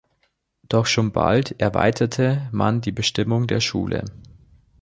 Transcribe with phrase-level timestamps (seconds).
[0.67, 4.03] Doch schon bald erweiterte man die Bestimmung der Schule.